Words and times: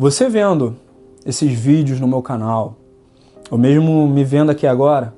Você 0.00 0.30
vendo 0.30 0.76
esses 1.26 1.52
vídeos 1.52 2.00
no 2.00 2.08
meu 2.08 2.22
canal, 2.22 2.76
ou 3.50 3.58
mesmo 3.58 4.08
me 4.08 4.24
vendo 4.24 4.48
aqui 4.48 4.66
agora, 4.66 5.12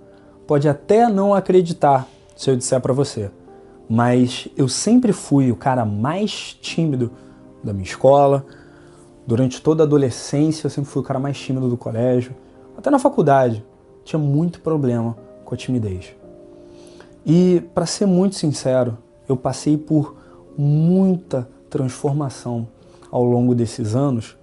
pode 0.44 0.68
até 0.68 1.08
não 1.08 1.32
acreditar 1.32 2.08
se 2.34 2.50
eu 2.50 2.56
disser 2.56 2.80
para 2.80 2.92
você, 2.92 3.30
mas 3.88 4.48
eu 4.56 4.66
sempre 4.66 5.12
fui 5.12 5.52
o 5.52 5.54
cara 5.54 5.84
mais 5.84 6.58
tímido 6.60 7.12
da 7.62 7.72
minha 7.72 7.84
escola. 7.84 8.44
Durante 9.24 9.62
toda 9.62 9.84
a 9.84 9.86
adolescência, 9.86 10.66
eu 10.66 10.70
sempre 10.70 10.90
fui 10.90 11.00
o 11.00 11.04
cara 11.04 11.20
mais 11.20 11.38
tímido 11.38 11.68
do 11.68 11.76
colégio. 11.76 12.34
Até 12.76 12.90
na 12.90 12.98
faculdade, 12.98 13.64
tinha 14.02 14.18
muito 14.18 14.60
problema 14.60 15.16
com 15.44 15.54
a 15.54 15.56
timidez. 15.56 16.12
E, 17.24 17.62
para 17.72 17.86
ser 17.86 18.06
muito 18.06 18.34
sincero, 18.34 18.98
eu 19.28 19.36
passei 19.36 19.78
por 19.78 20.16
muita 20.58 21.48
transformação 21.70 22.66
ao 23.12 23.24
longo 23.24 23.54
desses 23.54 23.94
anos, 23.94 24.36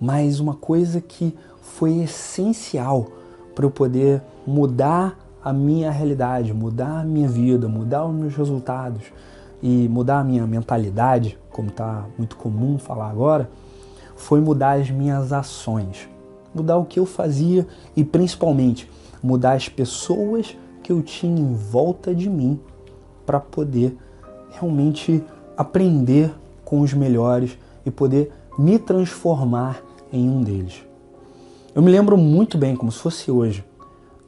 mas 0.00 0.40
uma 0.40 0.54
coisa 0.54 1.00
que 1.00 1.34
foi 1.62 1.98
essencial 1.98 3.06
para 3.54 3.64
eu 3.64 3.70
poder 3.70 4.22
mudar 4.46 5.18
a 5.42 5.52
minha 5.52 5.90
realidade, 5.90 6.52
mudar 6.52 7.00
a 7.00 7.04
minha 7.04 7.28
vida, 7.28 7.68
mudar 7.68 8.06
os 8.06 8.14
meus 8.14 8.34
resultados 8.34 9.02
e 9.62 9.88
mudar 9.88 10.20
a 10.20 10.24
minha 10.24 10.46
mentalidade, 10.46 11.38
como 11.50 11.68
está 11.68 12.06
muito 12.16 12.36
comum 12.36 12.78
falar 12.78 13.10
agora, 13.10 13.50
foi 14.16 14.40
mudar 14.40 14.78
as 14.80 14.90
minhas 14.90 15.32
ações, 15.32 16.08
mudar 16.54 16.76
o 16.76 16.84
que 16.84 16.98
eu 16.98 17.06
fazia 17.06 17.66
e 17.96 18.04
principalmente 18.04 18.90
mudar 19.22 19.52
as 19.52 19.68
pessoas 19.68 20.56
que 20.82 20.92
eu 20.92 21.02
tinha 21.02 21.40
em 21.40 21.54
volta 21.54 22.14
de 22.14 22.28
mim 22.28 22.60
para 23.24 23.40
poder 23.40 23.96
realmente 24.50 25.22
aprender 25.56 26.32
com 26.64 26.80
os 26.80 26.92
melhores 26.92 27.58
e 27.84 27.90
poder 27.90 28.32
me 28.58 28.78
transformar 28.78 29.80
em 30.12 30.28
um 30.28 30.42
deles. 30.42 30.84
Eu 31.74 31.82
me 31.82 31.90
lembro 31.90 32.16
muito 32.16 32.56
bem, 32.56 32.76
como 32.76 32.92
se 32.92 32.98
fosse 32.98 33.30
hoje, 33.30 33.64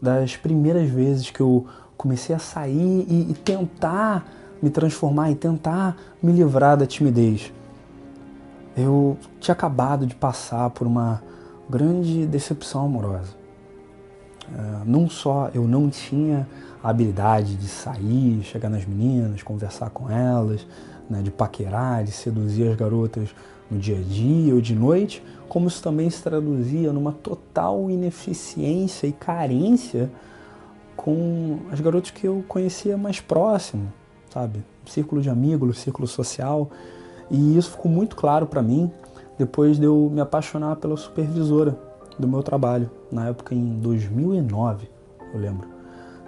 das 0.02 0.36
primeiras 0.36 0.88
vezes 0.90 1.30
que 1.30 1.40
eu 1.40 1.66
comecei 1.96 2.34
a 2.34 2.38
sair 2.38 3.06
e, 3.08 3.30
e 3.30 3.34
tentar 3.34 4.26
me 4.60 4.70
transformar 4.70 5.30
e 5.30 5.34
tentar 5.34 5.96
me 6.22 6.32
livrar 6.32 6.76
da 6.76 6.86
timidez. 6.86 7.52
Eu 8.76 9.16
tinha 9.40 9.52
acabado 9.52 10.06
de 10.06 10.14
passar 10.14 10.70
por 10.70 10.86
uma 10.86 11.22
grande 11.68 12.26
decepção 12.26 12.84
amorosa. 12.84 13.34
É, 14.52 14.84
não 14.84 15.08
só 15.08 15.50
eu 15.54 15.66
não 15.66 15.88
tinha 15.88 16.46
a 16.82 16.90
habilidade 16.90 17.56
de 17.56 17.66
sair, 17.66 18.42
chegar 18.42 18.68
nas 18.68 18.84
meninas, 18.84 19.42
conversar 19.42 19.90
com 19.90 20.10
elas, 20.10 20.66
né, 21.08 21.22
de 21.22 21.30
paquerar, 21.30 22.04
de 22.04 22.12
seduzir 22.12 22.68
as 22.68 22.76
garotas 22.76 23.34
no 23.70 23.78
dia 23.78 23.98
a 23.98 24.02
dia 24.02 24.54
ou 24.54 24.60
de 24.60 24.74
noite, 24.74 25.22
como 25.48 25.68
isso 25.68 25.82
também 25.82 26.08
se 26.10 26.22
traduzia 26.22 26.92
numa 26.92 27.12
total 27.12 27.90
ineficiência 27.90 29.06
e 29.06 29.12
carência 29.12 30.10
com 30.96 31.58
as 31.70 31.80
garotas 31.80 32.10
que 32.10 32.26
eu 32.26 32.44
conhecia 32.48 32.96
mais 32.96 33.20
próximo, 33.20 33.92
sabe? 34.30 34.64
Círculo 34.86 35.20
de 35.20 35.28
amigos, 35.28 35.78
círculo 35.78 36.06
social. 36.06 36.70
E 37.30 37.56
isso 37.56 37.72
ficou 37.72 37.90
muito 37.90 38.16
claro 38.16 38.46
para 38.46 38.62
mim 38.62 38.90
depois 39.38 39.78
de 39.78 39.84
eu 39.84 40.10
me 40.12 40.20
apaixonar 40.20 40.76
pela 40.76 40.96
supervisora 40.96 41.78
do 42.18 42.26
meu 42.26 42.42
trabalho, 42.42 42.90
na 43.12 43.28
época 43.28 43.54
em 43.54 43.78
2009, 43.78 44.88
eu 45.34 45.38
lembro, 45.38 45.68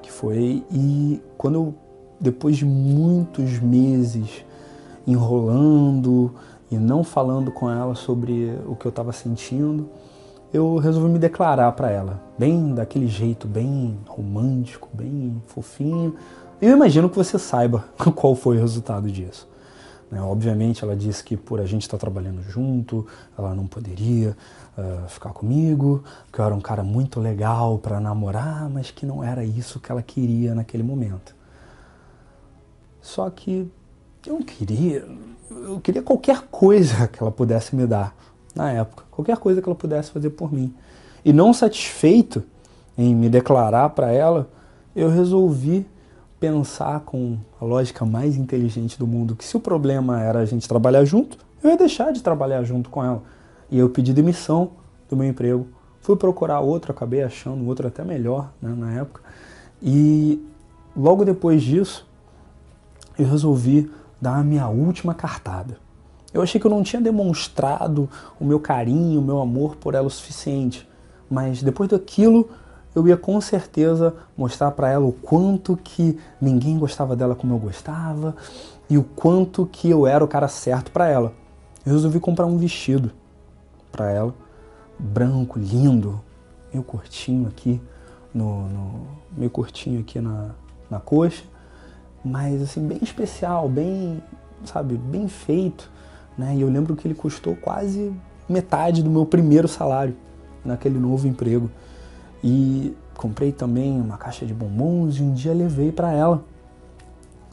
que 0.02 0.12
foi 0.12 0.62
e 0.70 1.20
quando 1.38 1.54
eu 1.54 1.74
depois 2.20 2.56
de 2.56 2.64
muitos 2.64 3.58
meses 3.60 4.44
enrolando 5.06 6.34
e 6.70 6.76
não 6.76 7.02
falando 7.02 7.50
com 7.50 7.70
ela 7.70 7.94
sobre 7.94 8.58
o 8.66 8.76
que 8.76 8.86
eu 8.86 8.90
estava 8.90 9.12
sentindo, 9.12 9.88
eu 10.52 10.76
resolvi 10.76 11.10
me 11.10 11.18
declarar 11.18 11.72
para 11.72 11.90
ela, 11.90 12.22
bem 12.38 12.74
daquele 12.74 13.06
jeito, 13.06 13.46
bem 13.46 13.98
romântico, 14.06 14.88
bem 14.92 15.42
fofinho. 15.46 16.14
Eu 16.60 16.72
imagino 16.72 17.08
que 17.08 17.16
você 17.16 17.38
saiba 17.38 17.84
qual 18.14 18.34
foi 18.34 18.56
o 18.56 18.60
resultado 18.60 19.10
disso. 19.10 19.48
Né? 20.10 20.20
Obviamente, 20.22 20.82
ela 20.82 20.96
disse 20.96 21.22
que 21.22 21.36
por 21.36 21.60
a 21.60 21.66
gente 21.66 21.82
estar 21.82 21.98
tá 21.98 22.00
trabalhando 22.00 22.42
junto, 22.42 23.06
ela 23.36 23.54
não 23.54 23.66
poderia 23.66 24.36
uh, 24.76 25.08
ficar 25.08 25.30
comigo, 25.30 26.02
que 26.32 26.38
eu 26.38 26.44
era 26.44 26.54
um 26.54 26.60
cara 26.60 26.82
muito 26.82 27.20
legal 27.20 27.78
para 27.78 28.00
namorar, 28.00 28.68
mas 28.70 28.90
que 28.90 29.04
não 29.04 29.22
era 29.22 29.44
isso 29.44 29.78
que 29.78 29.92
ela 29.92 30.02
queria 30.02 30.54
naquele 30.54 30.82
momento. 30.82 31.36
Só 33.02 33.28
que 33.28 33.70
eu 34.28 34.38
queria, 34.38 35.06
eu 35.50 35.80
queria 35.80 36.02
qualquer 36.02 36.42
coisa 36.50 37.06
que 37.08 37.22
ela 37.22 37.32
pudesse 37.32 37.74
me 37.74 37.86
dar 37.86 38.14
na 38.54 38.70
época, 38.72 39.04
qualquer 39.10 39.36
coisa 39.36 39.62
que 39.62 39.68
ela 39.68 39.76
pudesse 39.76 40.10
fazer 40.10 40.30
por 40.30 40.52
mim. 40.52 40.74
E 41.24 41.32
não 41.32 41.52
satisfeito 41.52 42.42
em 42.96 43.14
me 43.14 43.28
declarar 43.28 43.90
para 43.90 44.10
ela, 44.10 44.48
eu 44.94 45.08
resolvi 45.08 45.86
pensar 46.40 47.00
com 47.00 47.36
a 47.60 47.64
lógica 47.64 48.04
mais 48.04 48.36
inteligente 48.36 48.98
do 48.98 49.06
mundo 49.06 49.34
que 49.34 49.44
se 49.44 49.56
o 49.56 49.60
problema 49.60 50.20
era 50.20 50.40
a 50.40 50.44
gente 50.44 50.68
trabalhar 50.68 51.04
junto, 51.04 51.38
eu 51.62 51.70
ia 51.70 51.76
deixar 51.76 52.12
de 52.12 52.22
trabalhar 52.22 52.62
junto 52.62 52.88
com 52.88 53.04
ela. 53.04 53.22
E 53.70 53.78
eu 53.78 53.88
pedi 53.90 54.12
demissão 54.12 54.70
do 55.08 55.16
meu 55.16 55.28
emprego. 55.28 55.66
Fui 56.00 56.16
procurar 56.16 56.60
outro, 56.60 56.92
acabei 56.92 57.22
achando 57.22 57.66
outro 57.66 57.86
até 57.86 58.04
melhor 58.04 58.50
né, 58.62 58.72
na 58.76 58.92
época. 58.94 59.20
E 59.82 60.42
logo 60.96 61.24
depois 61.24 61.62
disso, 61.62 62.06
eu 63.18 63.26
resolvi 63.26 63.90
dar 64.20 64.36
a 64.36 64.44
minha 64.44 64.68
última 64.68 65.14
cartada. 65.14 65.78
Eu 66.32 66.42
achei 66.42 66.60
que 66.60 66.66
eu 66.66 66.70
não 66.70 66.82
tinha 66.82 67.00
demonstrado 67.00 68.08
o 68.38 68.44
meu 68.44 68.60
carinho, 68.60 69.20
o 69.20 69.24
meu 69.24 69.40
amor 69.40 69.76
por 69.76 69.94
ela 69.94 70.06
o 70.06 70.10
suficiente. 70.10 70.88
Mas 71.30 71.62
depois 71.62 71.88
daquilo, 71.88 72.48
eu 72.94 73.06
ia 73.06 73.16
com 73.16 73.40
certeza 73.40 74.14
mostrar 74.36 74.70
para 74.72 74.90
ela 74.90 75.06
o 75.06 75.12
quanto 75.12 75.76
que 75.76 76.18
ninguém 76.40 76.78
gostava 76.78 77.16
dela 77.16 77.34
como 77.34 77.54
eu 77.54 77.58
gostava 77.58 78.36
e 78.90 78.98
o 78.98 79.04
quanto 79.04 79.66
que 79.66 79.88
eu 79.88 80.06
era 80.06 80.24
o 80.24 80.28
cara 80.28 80.48
certo 80.48 80.90
para 80.90 81.08
ela. 81.08 81.32
Eu 81.84 81.92
resolvi 81.92 82.20
comprar 82.20 82.46
um 82.46 82.58
vestido 82.58 83.10
para 83.90 84.10
ela, 84.10 84.34
branco, 84.98 85.58
lindo, 85.58 86.20
meio 86.72 86.84
curtinho 86.84 87.48
aqui, 87.48 87.80
no, 88.34 88.68
no, 88.68 89.06
meio 89.36 89.50
curtinho 89.50 90.00
aqui 90.00 90.20
na, 90.20 90.50
na 90.90 91.00
coxa, 91.00 91.44
mas 92.24 92.62
assim, 92.62 92.86
bem 92.86 92.98
especial, 93.02 93.68
bem, 93.68 94.22
sabe, 94.64 94.96
bem 94.96 95.28
feito, 95.28 95.90
né? 96.36 96.54
E 96.56 96.60
eu 96.60 96.68
lembro 96.68 96.94
que 96.96 97.06
ele 97.06 97.14
custou 97.14 97.56
quase 97.56 98.12
metade 98.48 99.02
do 99.02 99.10
meu 99.10 99.26
primeiro 99.26 99.68
salário 99.68 100.16
naquele 100.64 100.98
novo 100.98 101.26
emprego. 101.26 101.70
E 102.42 102.94
comprei 103.16 103.50
também 103.50 104.00
uma 104.00 104.16
caixa 104.16 104.46
de 104.46 104.54
bombons 104.54 105.18
e 105.18 105.22
um 105.22 105.32
dia 105.32 105.52
levei 105.52 105.90
para 105.90 106.12
ela, 106.12 106.44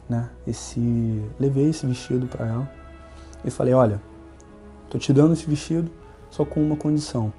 né? 0.08 0.28
Esse, 0.46 1.22
levei 1.38 1.70
esse 1.70 1.84
vestido 1.86 2.26
para 2.26 2.46
ela 2.46 2.70
e 3.44 3.50
falei, 3.50 3.74
olha, 3.74 4.00
tô 4.88 4.98
te 4.98 5.12
dando 5.12 5.32
esse 5.32 5.46
vestido 5.46 5.90
só 6.30 6.44
com 6.44 6.60
uma 6.60 6.76
condição. 6.76 7.32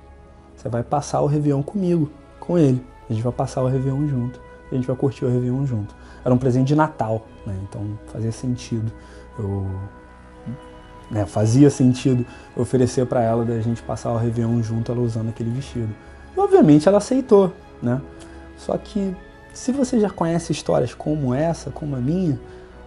Você 0.56 0.68
vai 0.68 0.84
passar 0.84 1.22
o 1.22 1.28
Réveillon 1.28 1.62
comigo, 1.62 2.10
com 2.40 2.58
ele. 2.58 2.84
A 3.10 3.14
gente 3.14 3.24
vai 3.24 3.32
passar 3.32 3.62
o 3.62 3.68
Réveillon 3.68 4.08
junto. 4.08 4.42
A 4.72 4.76
gente 4.76 4.88
vai 4.88 4.96
curtir 4.96 5.24
o 5.24 5.30
Réveillon 5.30 5.66
junto. 5.66 5.96
Era 6.28 6.34
um 6.34 6.38
presente 6.38 6.68
de 6.68 6.76
Natal, 6.76 7.26
né? 7.46 7.56
Então 7.64 7.98
fazia 8.08 8.34
sentido. 8.34 8.92
Eu 9.40 9.66
né, 11.10 11.26
fazia 11.26 11.70
sentido 11.70 12.26
oferecer 12.54 13.06
para 13.06 13.24
ela 13.24 13.46
da 13.46 13.62
gente 13.62 13.82
passar 13.82 14.12
o 14.12 14.18
Réveillon 14.18 14.62
junto, 14.62 14.92
ela 14.92 15.00
usando 15.00 15.30
aquele 15.30 15.50
vestido. 15.50 15.88
E 16.36 16.38
obviamente 16.38 16.86
ela 16.86 16.98
aceitou, 16.98 17.54
né? 17.82 18.02
Só 18.58 18.78
que 18.78 19.16
se 19.54 19.72
você 19.72 20.02
já 20.02 20.10
conhece 20.10 20.52
histórias 20.52 20.94
como 20.94 21.34
essa, 21.34 21.72
como 21.72 21.96
a 21.96 22.00
minha, 22.00 22.38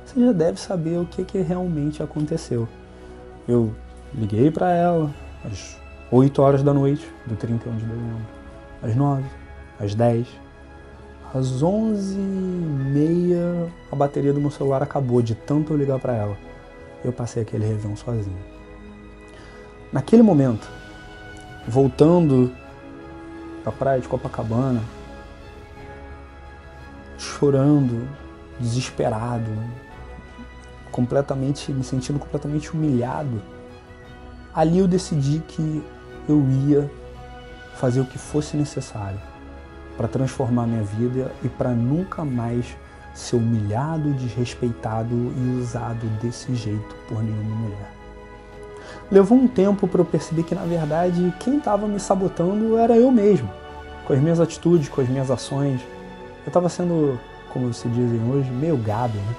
você 0.04 0.20
já 0.20 0.32
deve 0.32 0.60
saber 0.60 0.98
o 0.98 1.06
que, 1.06 1.24
que 1.24 1.38
realmente 1.38 2.02
aconteceu. 2.02 2.68
Eu 3.48 3.74
liguei 4.14 4.50
para 4.50 4.70
ela 4.70 5.10
às 5.42 5.78
8 6.12 6.42
horas 6.42 6.62
da 6.62 6.74
noite 6.74 7.10
do 7.24 7.36
31 7.36 7.74
de 7.74 7.86
dezembro, 7.86 8.26
às 8.82 8.94
9, 8.94 9.24
às 9.80 9.94
10, 9.94 10.26
às 11.32 11.62
11 11.62 12.16
e 12.16 12.18
meia 12.18 13.70
a 13.90 13.94
bateria 13.94 14.32
do 14.32 14.40
meu 14.40 14.50
celular 14.50 14.82
acabou 14.82 15.22
de 15.22 15.34
tanto 15.34 15.72
eu 15.72 15.76
ligar 15.76 15.98
para 16.00 16.14
ela. 16.14 16.36
Eu 17.04 17.12
passei 17.12 17.42
aquele 17.42 17.64
Réveillon 17.64 17.96
sozinho. 17.96 18.36
Naquele 19.92 20.22
momento, 20.22 20.68
voltando 21.66 22.52
da 23.64 23.70
praia 23.70 24.00
de 24.00 24.08
Copacabana, 24.08 24.82
chorando, 27.16 28.08
desesperado, 28.58 29.50
completamente 30.90 31.72
me 31.72 31.84
sentindo 31.84 32.18
completamente 32.18 32.72
humilhado. 32.72 33.40
Ali 34.52 34.78
eu 34.78 34.88
decidi 34.88 35.40
que 35.46 35.82
eu 36.28 36.44
ia 36.68 36.90
fazer 37.76 38.00
o 38.00 38.04
que 38.04 38.18
fosse 38.18 38.56
necessário 38.56 39.29
para 40.00 40.08
transformar 40.08 40.66
minha 40.66 40.82
vida 40.82 41.30
e 41.44 41.48
para 41.50 41.72
nunca 41.72 42.24
mais 42.24 42.64
ser 43.12 43.36
humilhado, 43.36 44.14
desrespeitado 44.14 45.14
e 45.14 45.60
usado 45.60 46.06
desse 46.22 46.54
jeito 46.54 46.96
por 47.06 47.22
nenhuma 47.22 47.54
mulher. 47.54 47.92
levou 49.12 49.36
um 49.36 49.46
tempo 49.46 49.86
para 49.86 50.00
eu 50.00 50.04
perceber 50.06 50.44
que 50.44 50.54
na 50.54 50.62
verdade 50.62 51.34
quem 51.38 51.58
estava 51.58 51.86
me 51.86 52.00
sabotando 52.00 52.78
era 52.78 52.96
eu 52.96 53.10
mesmo, 53.10 53.50
com 54.06 54.14
as 54.14 54.18
minhas 54.20 54.40
atitudes, 54.40 54.88
com 54.88 55.02
as 55.02 55.08
minhas 55.10 55.30
ações. 55.30 55.82
Eu 56.44 56.48
estava 56.48 56.70
sendo, 56.70 57.20
como 57.52 57.70
se 57.74 57.86
dizem 57.90 58.22
hoje, 58.32 58.50
meio 58.50 58.78
gado, 58.78 59.18
né? 59.18 59.34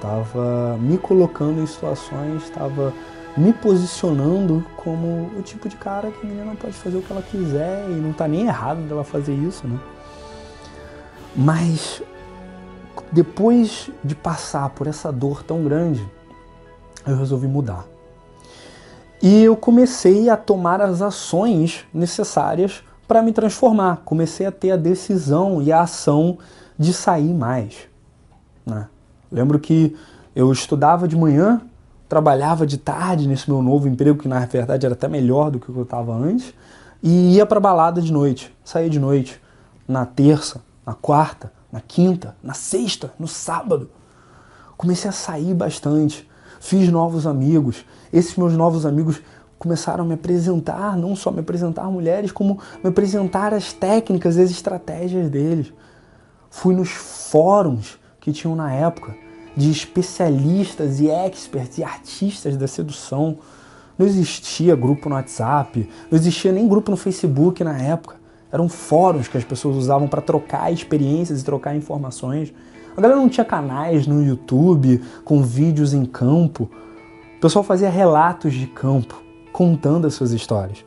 Tava 0.00 0.76
me 0.78 0.98
colocando 0.98 1.62
em 1.62 1.66
situações, 1.66 2.42
estava 2.42 2.92
me 3.36 3.52
posicionando 3.52 4.64
como 4.76 5.30
o 5.38 5.42
tipo 5.42 5.68
de 5.68 5.76
cara 5.76 6.10
que 6.10 6.26
a 6.26 6.28
menina 6.28 6.54
pode 6.54 6.72
fazer 6.74 6.96
o 6.96 7.02
que 7.02 7.12
ela 7.12 7.22
quiser 7.22 7.88
e 7.90 7.94
não 7.94 8.12
tá 8.12 8.26
nem 8.26 8.46
errado 8.46 8.80
dela 8.88 9.04
fazer 9.04 9.34
isso, 9.34 9.66
né? 9.68 9.78
Mas 11.36 12.02
depois 13.12 13.90
de 14.02 14.14
passar 14.14 14.70
por 14.70 14.86
essa 14.86 15.12
dor 15.12 15.42
tão 15.42 15.62
grande, 15.64 16.06
eu 17.06 17.16
resolvi 17.16 17.46
mudar. 17.46 17.84
E 19.22 19.42
eu 19.42 19.56
comecei 19.56 20.28
a 20.28 20.36
tomar 20.36 20.80
as 20.80 21.02
ações 21.02 21.84
necessárias 21.92 22.82
para 23.06 23.22
me 23.22 23.32
transformar. 23.32 24.02
Comecei 24.04 24.46
a 24.46 24.52
ter 24.52 24.72
a 24.72 24.76
decisão 24.76 25.62
e 25.62 25.72
a 25.72 25.82
ação 25.82 26.38
de 26.78 26.92
sair 26.92 27.32
mais. 27.32 27.88
Né? 28.64 28.88
Lembro 29.30 29.58
que 29.58 29.96
eu 30.34 30.52
estudava 30.52 31.08
de 31.08 31.16
manhã, 31.16 31.60
trabalhava 32.08 32.66
de 32.66 32.78
tarde 32.78 33.26
nesse 33.26 33.50
meu 33.50 33.62
novo 33.62 33.88
emprego, 33.88 34.18
que 34.18 34.28
na 34.28 34.44
verdade 34.46 34.86
era 34.86 34.94
até 34.94 35.08
melhor 35.08 35.50
do 35.50 35.58
que 35.58 35.68
eu 35.68 35.82
estava 35.82 36.14
antes, 36.14 36.54
e 37.02 37.34
ia 37.34 37.46
para 37.46 37.60
balada 37.60 38.00
de 38.00 38.12
noite. 38.12 38.54
Saía 38.64 38.88
de 38.88 38.98
noite 38.98 39.40
na 39.86 40.06
terça, 40.06 40.62
na 40.84 40.94
quarta, 40.94 41.52
na 41.70 41.80
quinta, 41.80 42.36
na 42.42 42.54
sexta, 42.54 43.12
no 43.18 43.28
sábado. 43.28 43.90
Comecei 44.76 45.08
a 45.08 45.12
sair 45.12 45.54
bastante, 45.54 46.28
fiz 46.60 46.90
novos 46.90 47.26
amigos. 47.26 47.84
Esses 48.12 48.36
meus 48.36 48.52
novos 48.52 48.86
amigos 48.86 49.20
começaram 49.58 50.04
a 50.04 50.06
me 50.06 50.14
apresentar, 50.14 50.96
não 50.96 51.16
só 51.16 51.30
me 51.30 51.40
apresentar 51.40 51.84
mulheres, 51.90 52.30
como 52.30 52.58
me 52.82 52.90
apresentar 52.90 53.52
as 53.52 53.72
técnicas, 53.72 54.36
as 54.36 54.50
estratégias 54.50 55.28
deles. 55.28 55.72
Fui 56.50 56.74
nos 56.74 56.90
fóruns 56.90 57.98
que 58.20 58.32
tinham 58.32 58.54
na 58.54 58.72
época 58.72 59.14
de 59.56 59.70
especialistas 59.70 61.00
e 61.00 61.08
experts 61.08 61.78
e 61.78 61.84
artistas 61.84 62.56
da 62.56 62.66
sedução. 62.66 63.38
Não 63.98 64.06
existia 64.06 64.76
grupo 64.76 65.08
no 65.08 65.14
WhatsApp, 65.14 65.88
não 66.10 66.18
existia 66.18 66.52
nem 66.52 66.68
grupo 66.68 66.90
no 66.90 66.96
Facebook 66.96 67.64
na 67.64 67.78
época. 67.78 68.16
Eram 68.52 68.68
fóruns 68.68 69.26
que 69.26 69.38
as 69.38 69.44
pessoas 69.44 69.76
usavam 69.76 70.06
para 70.06 70.20
trocar 70.20 70.70
experiências 70.70 71.40
e 71.40 71.44
trocar 71.44 71.74
informações. 71.74 72.52
A 72.96 73.00
galera 73.00 73.20
não 73.20 73.28
tinha 73.28 73.44
canais 73.44 74.06
no 74.06 74.22
YouTube 74.22 75.02
com 75.24 75.42
vídeos 75.42 75.94
em 75.94 76.04
campo. 76.04 76.70
O 77.36 77.40
pessoal 77.40 77.64
fazia 77.64 77.88
relatos 77.88 78.54
de 78.54 78.66
campo, 78.66 79.22
contando 79.52 80.06
as 80.06 80.14
suas 80.14 80.32
histórias. 80.32 80.84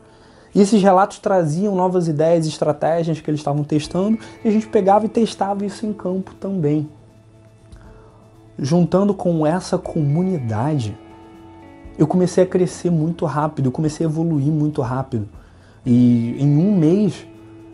E 0.54 0.62
esses 0.62 0.82
relatos 0.82 1.20
traziam 1.20 1.76
novas 1.76 2.08
ideias 2.08 2.46
e 2.46 2.50
estratégias 2.50 3.22
que 3.22 3.30
eles 3.30 3.40
estavam 3.40 3.64
testando 3.64 4.18
e 4.44 4.48
a 4.48 4.52
gente 4.52 4.68
pegava 4.68 5.06
e 5.06 5.10
testava 5.10 5.66
isso 5.66 5.86
em 5.86 5.94
campo 5.94 6.34
também. 6.36 6.90
Juntando 8.62 9.14
com 9.14 9.48
essa 9.48 9.78
comunidade, 9.78 10.98
eu 11.98 12.06
comecei 12.06 12.44
a 12.44 12.48
crescer 12.48 12.92
muito 12.92 13.26
rápido, 13.26 13.72
comecei 13.72 14.06
a 14.06 14.10
evoluir 14.10 14.52
muito 14.52 14.82
rápido. 14.82 15.30
E 15.86 16.36
em 16.38 16.58
um 16.58 16.78
mês 16.78 17.26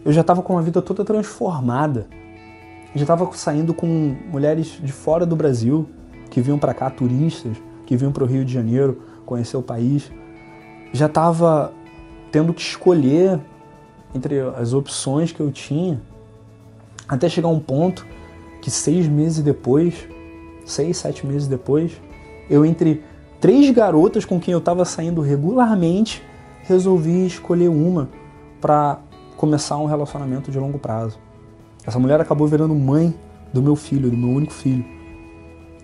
eu 0.06 0.14
já 0.14 0.22
estava 0.22 0.44
com 0.44 0.58
a 0.58 0.62
vida 0.62 0.82
toda 0.82 1.04
transformada. 1.04 2.08
Já 2.94 3.02
estava 3.02 3.30
saindo 3.34 3.74
com 3.74 4.16
mulheres 4.32 4.80
de 4.82 4.92
fora 4.92 5.26
do 5.26 5.36
Brasil, 5.36 5.90
que 6.30 6.40
vinham 6.40 6.60
para 6.60 6.74
cá, 6.74 6.90
turistas, 6.90 7.58
que 7.86 7.98
vinham 7.98 8.12
para 8.12 8.24
o 8.24 8.28
Rio 8.28 8.46
de 8.46 8.54
Janeiro 8.54 9.02
conhecer 9.26 9.58
o 9.58 9.64
país. 9.64 10.12
Já 10.94 11.08
estava 11.08 11.74
tendo 12.32 12.54
que 12.54 12.62
escolher 12.62 13.40
entre 14.14 14.40
as 14.40 14.72
opções 14.72 15.32
que 15.32 15.40
eu 15.40 15.52
tinha, 15.52 16.00
até 17.08 17.28
chegar 17.28 17.48
um 17.48 17.60
ponto 17.60 18.06
que 18.62 18.70
seis 18.70 19.08
meses 19.08 19.44
depois, 19.44 20.08
seis, 20.66 20.98
sete 20.98 21.26
meses 21.26 21.48
depois, 21.48 21.92
eu 22.50 22.66
entre 22.66 23.04
três 23.40 23.70
garotas 23.72 24.26
com 24.26 24.40
quem 24.40 24.52
eu 24.52 24.60
estava 24.60 24.84
saindo 24.84 25.22
regularmente, 25.22 26.24
resolvi 26.64 27.26
escolher 27.26 27.70
uma 27.70 28.10
para 28.60 29.00
começar 29.38 29.78
um 29.78 29.86
relacionamento 29.86 30.52
de 30.52 30.60
longo 30.60 30.80
prazo. 30.80 31.20
Essa 31.86 32.00
mulher 32.00 32.20
acabou 32.20 32.48
virando 32.48 32.74
mãe 32.74 33.14
do 33.54 33.62
meu 33.62 33.76
filho, 33.76 34.10
do 34.10 34.18
meu 34.18 34.30
único 34.30 34.54
filho. 34.54 34.84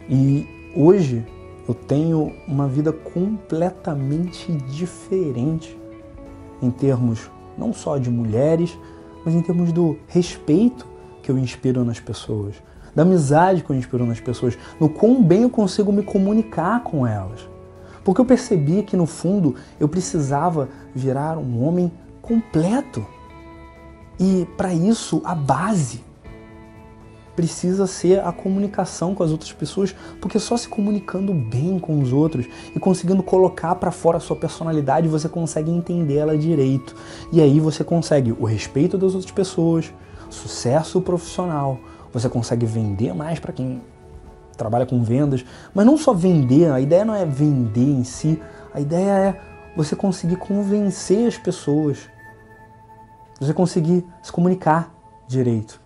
E 0.10 0.48
hoje 0.76 1.24
eu 1.68 1.76
tenho 1.76 2.34
uma 2.48 2.68
vida 2.68 2.92
completamente 2.92 4.52
diferente 4.52 5.78
em 6.62 6.72
termos 6.72 7.30
não 7.58 7.72
só 7.72 7.98
de 7.98 8.10
mulheres, 8.10 8.78
mas 9.24 9.36
em 9.36 9.42
termos 9.42 9.72
do 9.72 9.98
respeito 10.08 10.88
que 11.22 11.30
eu 11.30 11.38
inspiro 11.38 11.86
nas 11.86 12.00
pessoas, 12.00 12.56
da 12.96 13.04
amizade 13.04 13.64
que 13.64 13.70
eu 13.70 13.76
inspiro 13.76 14.06
nas 14.06 14.20
pessoas, 14.20 14.58
no 14.80 14.90
quão 14.90 15.24
bem 15.24 15.44
eu 15.44 15.50
consigo 15.50 15.92
me 15.92 16.04
comunicar 16.04 16.84
com 16.84 17.06
elas. 17.06 17.50
Porque 18.04 18.20
eu 18.20 18.26
percebi 18.26 18.84
que 18.84 18.98
no 18.98 19.06
fundo 19.06 19.56
eu 19.80 19.88
precisava 19.88 20.70
virar 20.94 21.38
um 21.38 21.64
homem 21.64 21.92
completo. 22.22 23.06
E 24.20 24.48
para 24.58 24.74
isso, 24.74 25.22
a 25.24 25.36
base 25.36 26.04
precisa 27.36 27.88
ser 27.88 28.20
a 28.20 28.32
comunicação 28.32 29.16
com 29.16 29.24
as 29.24 29.32
outras 29.32 29.52
pessoas, 29.52 29.96
porque 30.20 30.38
só 30.38 30.58
se 30.58 30.68
comunicando 30.68 31.34
bem 31.34 31.80
com 31.80 32.00
os 32.00 32.12
outros 32.12 32.46
e 32.76 32.80
conseguindo 32.80 33.24
colocar 33.24 33.76
para 33.76 33.92
fora 33.92 34.18
a 34.18 34.20
sua 34.20 34.36
personalidade, 34.36 35.08
você 35.08 35.30
consegue 35.30 35.72
entender 35.72 36.18
ela 36.18 36.38
direito. 36.38 36.96
E 37.32 37.42
aí 37.42 37.60
você 37.60 37.84
consegue 37.84 38.32
o 38.32 38.46
respeito 38.46 38.98
das 38.98 39.16
outras 39.16 39.32
pessoas, 39.32 39.92
sucesso 40.30 41.02
profissional, 41.02 41.80
você 42.12 42.30
consegue 42.30 42.66
vender 42.66 43.14
mais 43.14 43.40
para 43.40 43.54
quem 43.54 43.82
trabalha 44.58 44.86
com 44.86 45.04
vendas, 45.04 45.46
mas 45.74 45.86
não 45.86 45.98
só 45.98 46.14
vender, 46.14 46.72
a 46.72 46.80
ideia 46.80 47.06
não 47.06 47.16
é 47.16 47.26
vender 47.26 47.90
em 47.90 48.04
si, 48.04 48.42
a 48.74 48.80
ideia 48.80 49.12
é 49.12 49.42
você 49.76 49.96
conseguir 49.96 50.36
convencer 50.36 51.28
as 51.28 51.38
pessoas 51.38 52.10
você 53.42 53.56
conseguir 53.56 54.06
se 54.22 54.32
comunicar 54.32 54.94
direito. 55.28 55.82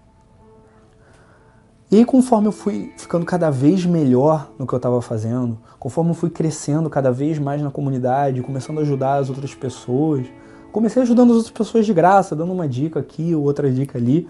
E 1.90 2.04
conforme 2.04 2.48
eu 2.48 2.52
fui 2.52 2.92
ficando 2.98 3.26
cada 3.26 3.50
vez 3.50 3.86
melhor 3.86 4.52
no 4.60 4.68
que 4.68 4.74
eu 4.74 4.78
estava 4.78 5.02
fazendo, 5.02 5.58
conforme 5.80 6.12
eu 6.12 6.16
fui 6.16 6.30
crescendo 6.30 6.90
cada 6.90 7.14
vez 7.14 7.40
mais 7.40 7.62
na 7.62 7.72
comunidade, 7.72 8.42
começando 8.42 8.80
a 8.80 8.82
ajudar 8.82 9.20
as 9.20 9.30
outras 9.30 9.56
pessoas, 9.56 10.28
comecei 10.74 11.02
ajudando 11.02 11.30
as 11.30 11.38
outras 11.38 11.54
pessoas 11.54 11.86
de 11.86 11.94
graça, 11.94 12.36
dando 12.36 12.52
uma 12.52 12.68
dica 12.68 13.00
aqui 13.00 13.34
ou 13.34 13.44
outra 13.44 13.72
dica 13.72 13.98
ali, 13.98 14.28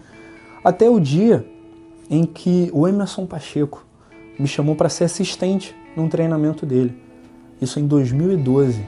até 0.63 0.88
o 0.88 1.00
dia 1.00 1.43
em 2.09 2.25
que 2.25 2.69
o 2.74 2.88
Emerson 2.88 3.25
Pacheco 3.25 3.85
me 4.38 4.47
chamou 4.47 4.75
para 4.75 4.89
ser 4.89 5.05
assistente 5.05 5.75
num 5.95 6.07
treinamento 6.07 6.65
dele. 6.65 7.01
Isso 7.62 7.79
em 7.79 7.88
2012. 7.88 8.85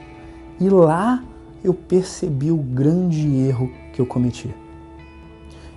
E 0.60 0.68
lá 0.68 1.22
eu 1.64 1.72
percebi 1.72 2.50
o 2.50 2.56
grande 2.56 3.26
erro 3.36 3.70
que 3.92 4.00
eu 4.00 4.06
cometi. 4.06 4.54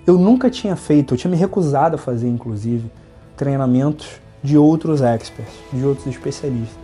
Eu 0.06 0.18
nunca 0.18 0.50
tinha 0.50 0.76
feito, 0.76 1.14
eu 1.14 1.18
tinha 1.18 1.30
me 1.30 1.36
recusado 1.36 1.94
a 1.94 1.98
fazer, 1.98 2.28
inclusive, 2.28 2.90
treinamentos 3.36 4.20
de 4.42 4.58
outros 4.58 5.00
experts, 5.00 5.54
de 5.72 5.84
outros 5.84 6.06
especialistas. 6.08 6.76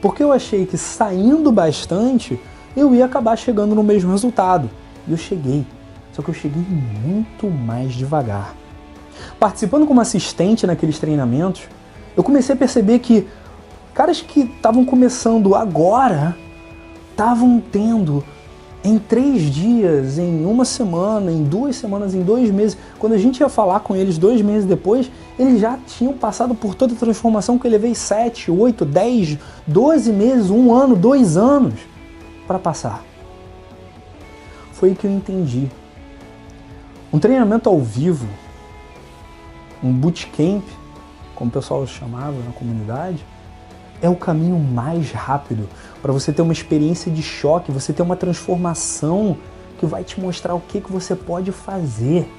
Porque 0.00 0.22
eu 0.22 0.30
achei 0.30 0.66
que 0.66 0.76
saindo 0.76 1.50
bastante, 1.50 2.38
eu 2.76 2.94
ia 2.94 3.06
acabar 3.06 3.36
chegando 3.36 3.74
no 3.74 3.82
mesmo 3.82 4.12
resultado. 4.12 4.68
E 5.08 5.12
eu 5.12 5.16
cheguei. 5.16 5.66
Só 6.12 6.22
que 6.22 6.28
eu 6.28 6.34
cheguei 6.34 6.62
muito 7.02 7.48
mais 7.48 7.94
devagar. 7.94 8.54
Participando 9.38 9.86
como 9.86 10.00
assistente 10.00 10.66
naqueles 10.66 10.98
treinamentos, 10.98 11.62
eu 12.16 12.22
comecei 12.22 12.54
a 12.54 12.58
perceber 12.58 12.98
que 13.00 13.26
caras 13.94 14.20
que 14.20 14.40
estavam 14.40 14.84
começando 14.84 15.54
agora 15.54 16.36
estavam 17.10 17.62
tendo 17.72 18.24
em 18.84 18.98
três 18.98 19.42
dias, 19.42 20.16
em 20.16 20.44
uma 20.46 20.64
semana, 20.64 21.32
em 21.32 21.42
duas 21.42 21.74
semanas, 21.74 22.14
em 22.14 22.22
dois 22.22 22.50
meses. 22.50 22.78
Quando 22.98 23.14
a 23.14 23.18
gente 23.18 23.40
ia 23.40 23.48
falar 23.48 23.80
com 23.80 23.96
eles 23.96 24.16
dois 24.16 24.40
meses 24.40 24.64
depois, 24.64 25.10
eles 25.36 25.60
já 25.60 25.76
tinham 25.86 26.12
passado 26.12 26.54
por 26.54 26.74
toda 26.74 26.94
a 26.94 26.96
transformação 26.96 27.58
que 27.58 27.66
eu 27.66 27.70
levei 27.70 27.96
sete, 27.96 28.48
oito, 28.48 28.84
dez, 28.84 29.38
doze 29.66 30.12
meses, 30.12 30.50
um 30.50 30.72
ano, 30.72 30.94
dois 30.94 31.36
anos 31.36 31.74
para 32.46 32.60
passar. 32.60 33.02
Foi 34.72 34.90
aí 34.90 34.94
que 34.94 35.06
eu 35.06 35.10
entendi. 35.10 35.68
Um 37.12 37.18
treinamento 37.18 37.68
ao 37.68 37.80
vivo, 37.80 38.28
um 39.82 39.92
bootcamp, 39.92 40.64
como 41.34 41.50
o 41.50 41.52
pessoal 41.52 41.86
chamava 41.86 42.36
na 42.42 42.52
comunidade, 42.52 43.24
é 44.00 44.08
o 44.08 44.16
caminho 44.16 44.58
mais 44.58 45.10
rápido 45.10 45.68
para 46.02 46.12
você 46.12 46.32
ter 46.32 46.42
uma 46.42 46.52
experiência 46.52 47.10
de 47.10 47.22
choque, 47.22 47.72
você 47.72 47.92
ter 47.92 48.02
uma 48.02 48.16
transformação 48.16 49.36
que 49.78 49.86
vai 49.86 50.04
te 50.04 50.20
mostrar 50.20 50.54
o 50.54 50.60
que, 50.60 50.80
que 50.80 50.92
você 50.92 51.14
pode 51.14 51.52
fazer. 51.52 52.30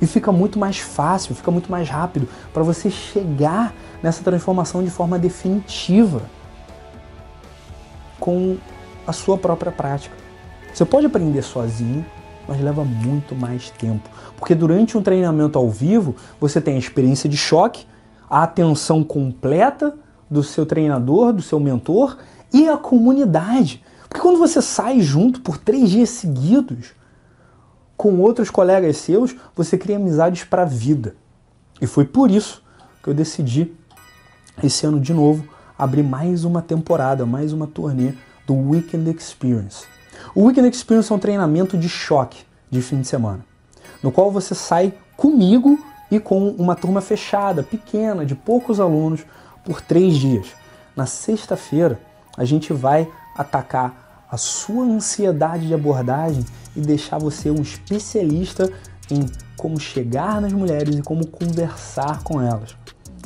E 0.00 0.06
fica 0.06 0.32
muito 0.32 0.58
mais 0.58 0.78
fácil, 0.78 1.34
fica 1.34 1.50
muito 1.50 1.70
mais 1.70 1.88
rápido 1.88 2.28
para 2.52 2.62
você 2.62 2.90
chegar 2.90 3.74
nessa 4.02 4.22
transformação 4.22 4.82
de 4.82 4.90
forma 4.90 5.18
definitiva. 5.18 6.22
com 8.20 8.56
a 9.06 9.12
sua 9.12 9.36
própria 9.36 9.70
prática. 9.70 10.16
Você 10.72 10.84
pode 10.84 11.04
aprender 11.04 11.42
sozinho, 11.42 12.04
mas 12.46 12.60
leva 12.60 12.84
muito 12.84 13.34
mais 13.34 13.70
tempo. 13.70 14.08
Porque 14.36 14.54
durante 14.54 14.96
um 14.96 15.02
treinamento 15.02 15.58
ao 15.58 15.70
vivo, 15.70 16.14
você 16.40 16.60
tem 16.60 16.76
a 16.76 16.78
experiência 16.78 17.28
de 17.28 17.36
choque, 17.36 17.86
a 18.28 18.42
atenção 18.42 19.02
completa 19.02 19.94
do 20.30 20.42
seu 20.42 20.66
treinador, 20.66 21.32
do 21.32 21.42
seu 21.42 21.60
mentor 21.60 22.18
e 22.52 22.68
a 22.68 22.76
comunidade. 22.76 23.82
Porque 24.08 24.20
quando 24.20 24.38
você 24.38 24.60
sai 24.62 25.00
junto 25.00 25.40
por 25.40 25.58
três 25.58 25.90
dias 25.90 26.10
seguidos 26.10 26.92
com 27.96 28.18
outros 28.20 28.50
colegas 28.50 28.96
seus, 28.98 29.34
você 29.54 29.78
cria 29.78 29.96
amizades 29.96 30.44
para 30.44 30.62
a 30.62 30.66
vida. 30.66 31.16
E 31.80 31.86
foi 31.86 32.04
por 32.04 32.30
isso 32.30 32.62
que 33.02 33.08
eu 33.08 33.14
decidi, 33.14 33.72
esse 34.62 34.86
ano 34.86 35.00
de 35.00 35.12
novo, 35.12 35.44
abrir 35.76 36.02
mais 36.02 36.44
uma 36.44 36.62
temporada, 36.62 37.26
mais 37.26 37.52
uma 37.52 37.66
turnê 37.66 38.14
do 38.46 38.54
Weekend 38.54 39.10
Experience. 39.10 39.86
O 40.32 40.44
Weekend 40.44 40.68
Experience 40.68 41.12
é 41.12 41.14
um 41.14 41.18
treinamento 41.18 41.76
de 41.76 41.88
choque 41.88 42.44
de 42.70 42.80
fim 42.80 43.00
de 43.00 43.08
semana, 43.08 43.44
no 44.02 44.12
qual 44.12 44.30
você 44.30 44.54
sai 44.54 44.94
comigo 45.16 45.78
e 46.10 46.20
com 46.20 46.50
uma 46.50 46.76
turma 46.76 47.00
fechada, 47.00 47.62
pequena, 47.62 48.24
de 48.24 48.34
poucos 48.34 48.78
alunos, 48.78 49.24
por 49.64 49.80
três 49.80 50.16
dias. 50.16 50.48
Na 50.94 51.06
sexta-feira, 51.06 51.98
a 52.36 52.44
gente 52.44 52.72
vai 52.72 53.08
atacar 53.36 54.26
a 54.30 54.36
sua 54.36 54.84
ansiedade 54.84 55.66
de 55.66 55.74
abordagem 55.74 56.44
e 56.76 56.80
deixar 56.80 57.18
você 57.18 57.50
um 57.50 57.62
especialista 57.62 58.72
em 59.10 59.26
como 59.56 59.78
chegar 59.78 60.40
nas 60.40 60.52
mulheres 60.52 60.96
e 60.96 61.02
como 61.02 61.26
conversar 61.26 62.22
com 62.22 62.40
elas. 62.40 62.76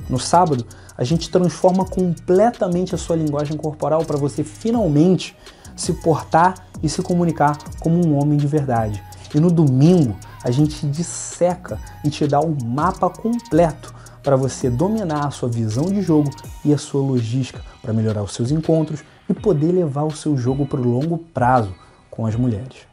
No 0.09 0.19
sábado, 0.19 0.67
a 0.97 1.05
gente 1.05 1.31
transforma 1.31 1.85
completamente 1.85 2.95
a 2.95 2.99
sua 2.99 3.17
linguagem 3.17 3.57
corporal 3.57 4.05
para 4.05 4.17
você 4.17 4.45
finalmente 4.45 5.37
se 5.77 5.93
portar 5.95 6.68
e 6.83 6.89
se 6.89 7.03
comunicar 7.03 7.57
como 7.81 8.07
um 8.07 8.17
homem 8.17 8.39
de 8.39 8.47
verdade. 8.47 9.03
E 9.35 9.41
no 9.41 9.51
domingo, 9.51 10.17
a 10.43 10.51
gente 10.51 10.87
disseca 10.87 11.79
e 12.05 12.11
te 12.11 12.27
dá 12.27 12.41
um 12.41 12.57
mapa 12.65 13.11
completo 13.11 13.95
para 14.23 14.37
você 14.37 14.71
dominar 14.71 15.27
a 15.27 15.31
sua 15.31 15.49
visão 15.49 15.85
de 15.85 16.03
jogo 16.03 16.31
e 16.65 16.73
a 16.73 16.79
sua 16.79 17.03
logística 17.03 17.63
para 17.81 17.93
melhorar 17.93 18.23
os 18.23 18.35
seus 18.35 18.51
encontros 18.51 19.05
e 19.29 19.35
poder 19.35 19.73
levar 19.73 20.05
o 20.05 20.15
seu 20.15 20.37
jogo 20.37 20.67
para 20.67 20.81
o 20.81 20.89
longo 20.89 21.19
prazo 21.19 21.75
com 22.11 22.27
as 22.27 22.35
mulheres. 22.35 22.87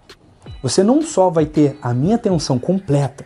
Você 0.62 0.84
não 0.84 1.02
só 1.02 1.30
vai 1.30 1.46
ter 1.46 1.78
a 1.82 1.94
minha 1.94 2.16
atenção 2.16 2.60
completa 2.60 3.26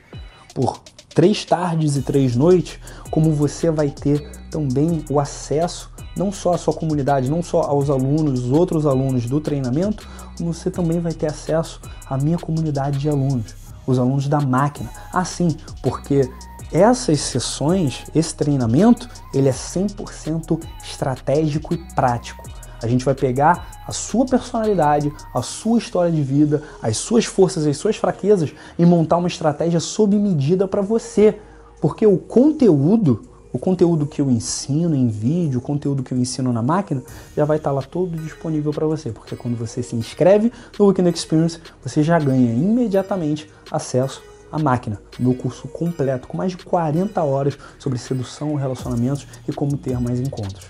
por 0.54 0.82
três 1.13 1.44
tardes 1.44 1.96
e 1.96 2.01
três 2.01 2.36
noites, 2.36 2.80
como 3.10 3.34
você 3.34 3.70
vai 3.72 3.89
ter 3.89 4.30
também 4.50 5.04
o 5.10 5.20
acesso 5.20 5.92
não 6.16 6.32
só 6.32 6.54
à 6.54 6.58
sua 6.58 6.74
comunidade, 6.74 7.30
não 7.30 7.42
só 7.42 7.62
aos 7.62 7.89
alunos, 7.89 8.46
os 8.46 8.51
outros 8.51 8.86
alunos 8.86 9.25
do 9.25 9.39
treinamento, 9.39 10.08
você 10.39 10.70
também 10.70 11.00
vai 11.00 11.13
ter 11.13 11.28
acesso 11.28 11.82
à 12.06 12.18
minha 12.18 12.38
comunidade 12.38 13.00
de 13.00 13.10
alunos, 13.10 13.56
os 13.86 13.98
alunos 13.98 14.28
da 14.28 14.39
máquina. 14.39 14.89
Assim, 15.13 15.56
porque 15.82 16.30
essas 16.72 17.20
sessões, 17.20 18.06
esse 18.13 18.36
treinamento, 18.36 19.10
ele 19.34 19.50
é 19.50 19.54
100% 19.54 20.62
estratégico 20.84 21.74
e 21.74 21.78
prático. 21.96 22.48
A 22.82 22.88
gente 22.88 23.04
vai 23.04 23.13
pegar 23.13 23.84
a 23.86 23.92
sua 23.92 24.25
personalidade, 24.25 25.12
a 25.34 25.42
sua 25.42 25.80
história 25.80 26.12
de 26.12 26.22
vida, 26.22 26.63
as 26.82 26.98
suas 26.98 27.25
forças 27.25 27.66
e 27.66 27.70
as 27.70 27.78
suas 27.78 27.98
fraquezas 27.98 28.54
e 28.78 28.86
montar 28.86 29.18
uma 29.18 29.28
estratégia 29.28 29.80
sob 29.80 30.16
medida 30.18 30.68
para 30.68 30.82
você. 30.82 31.39
Porque 31.82 32.06
o 32.06 32.18
conteúdo, 32.18 33.28
o 33.51 33.58
conteúdo 33.58 34.06
que 34.06 34.22
eu 34.22 34.29
ensino 34.29 34.96
em 34.96 35.08
vídeo, 35.08 35.60
o 35.60 35.62
conteúdo 35.62 36.03
que 36.03 36.13
eu 36.13 36.18
ensino 36.18 36.53
na 36.53 36.62
máquina, 36.62 37.01
já 37.36 37.46
vai 37.46 37.58
estar 37.58 37.72
lá 37.72 37.82
todo 37.82 38.18
disponível 38.18 38.72
para 38.72 38.86
você. 38.86 39.12
Porque 39.12 39.36
quando 39.36 39.58
você 39.58 39.82
se 39.82 39.96
inscreve 39.96 40.51
no 40.77 40.86
Weekend 40.86 41.10
Experience, 41.10 41.60
você 41.84 42.03
já 42.03 42.20
ganha 42.20 42.53
imediatamente 42.53 43.50
acesso 43.72 44.22
à 44.51 44.58
máquina, 44.58 45.00
meu 45.20 45.34
curso 45.34 45.68
completo, 45.68 46.27
com 46.27 46.38
mais 46.38 46.51
de 46.51 46.58
40 46.58 47.22
horas 47.24 47.58
sobre 47.77 48.00
sedução, 48.00 48.56
relacionamentos 48.56 49.27
e 49.48 49.53
como 49.53 49.77
ter 49.77 50.00
mais 50.00 50.20
encontros. 50.20 50.68